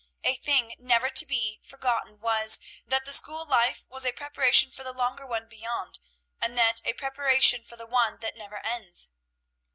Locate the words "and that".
6.41-6.81